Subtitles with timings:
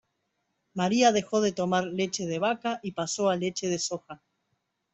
[0.73, 4.19] Maria dejó de tomar leche de vaca y pasó a leche de soja.